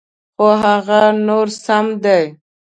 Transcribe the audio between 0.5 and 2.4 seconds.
هغه نور سم دي.